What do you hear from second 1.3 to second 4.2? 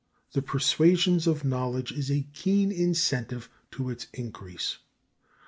knowledge is a keen incentive to its